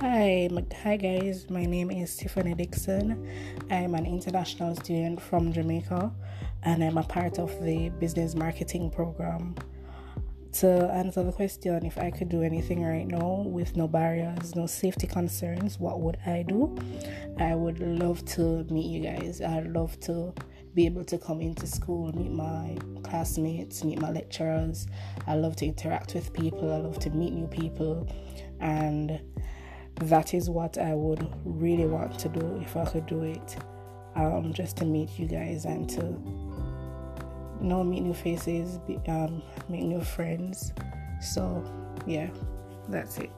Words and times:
Um, 0.00 0.64
hi 0.80 0.96
guys, 0.96 1.50
my 1.50 1.64
name 1.64 1.90
is 1.90 2.16
Tiffany 2.16 2.54
Dixon. 2.54 3.28
I'm 3.68 3.96
an 3.96 4.06
international 4.06 4.76
student 4.76 5.20
from 5.20 5.52
Jamaica 5.52 6.12
and 6.62 6.84
I'm 6.84 6.98
a 6.98 7.02
part 7.02 7.40
of 7.40 7.50
the 7.64 7.88
business 7.88 8.36
marketing 8.36 8.92
program. 8.92 9.56
To 10.52 10.68
answer 10.68 11.24
the 11.24 11.32
question, 11.32 11.84
if 11.84 11.98
I 11.98 12.12
could 12.12 12.28
do 12.28 12.42
anything 12.42 12.84
right 12.84 13.08
now 13.08 13.42
with 13.44 13.76
no 13.76 13.88
barriers, 13.88 14.54
no 14.54 14.66
safety 14.66 15.08
concerns, 15.08 15.80
what 15.80 16.00
would 16.00 16.18
I 16.24 16.44
do? 16.46 16.76
I 17.40 17.56
would 17.56 17.80
love 17.80 18.24
to 18.36 18.62
meet 18.70 18.86
you 18.86 19.00
guys. 19.00 19.40
I'd 19.40 19.66
love 19.66 19.98
to 20.02 20.32
be 20.74 20.86
able 20.86 21.04
to 21.06 21.18
come 21.18 21.40
into 21.40 21.66
school, 21.66 22.12
meet 22.16 22.30
my 22.30 22.78
classmates, 23.02 23.82
meet 23.82 24.00
my 24.00 24.12
lecturers. 24.12 24.86
I 25.26 25.34
love 25.34 25.56
to 25.56 25.66
interact 25.66 26.14
with 26.14 26.32
people, 26.32 26.72
I 26.72 26.76
love 26.76 27.00
to 27.00 27.10
meet 27.10 27.32
new 27.32 27.48
people, 27.48 28.06
and 28.60 29.20
that 30.00 30.34
is 30.34 30.48
what 30.48 30.78
I 30.78 30.94
would 30.94 31.28
really 31.44 31.86
want 31.86 32.18
to 32.20 32.28
do 32.28 32.60
if 32.62 32.76
I 32.76 32.84
could 32.84 33.06
do 33.06 33.22
it. 33.22 33.56
Um, 34.14 34.52
just 34.52 34.76
to 34.78 34.84
meet 34.84 35.18
you 35.18 35.26
guys 35.26 35.64
and 35.64 35.88
to 35.90 36.02
know 37.64 37.84
meet 37.84 38.00
new 38.00 38.14
faces, 38.14 38.78
be, 38.78 38.98
um, 39.08 39.42
make 39.68 39.82
new 39.82 40.00
friends. 40.00 40.72
So 41.20 41.64
yeah, 42.06 42.28
that's 42.88 43.18
it. 43.18 43.30